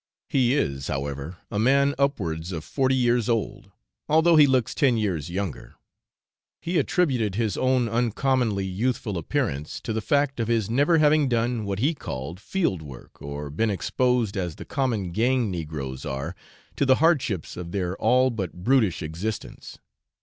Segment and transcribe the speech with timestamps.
[0.29, 3.69] He is, however, a man upwards of forty years old,
[4.09, 5.75] although he looks ten years younger.
[6.59, 11.65] He attributed his own uncommonly youthful appearance to the fact of his never having done
[11.65, 16.35] what he called field work, or been exposed, as the common gang negroes are,
[16.77, 19.77] to the hardships of their all but brutish existence.